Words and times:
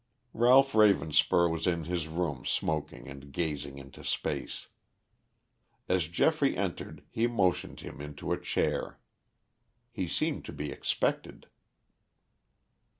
Ralph 0.33 0.71
Ravenspur 0.71 1.47
was 1.47 1.67
in 1.67 1.83
his 1.83 2.07
room 2.07 2.43
smoking 2.43 3.07
and 3.07 3.31
gazing 3.31 3.77
into 3.77 4.03
space. 4.03 4.65
As 5.87 6.07
Geoffrey 6.07 6.57
entered 6.57 7.03
he 7.11 7.27
motioned 7.27 7.81
him 7.81 8.01
into 8.01 8.31
a 8.31 8.41
chair. 8.41 8.99
He 9.91 10.07
seemed 10.07 10.43
to 10.45 10.53
be 10.53 10.71
expected. 10.71 11.49